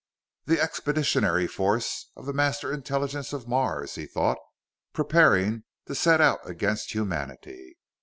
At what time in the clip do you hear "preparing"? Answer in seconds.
4.93-5.63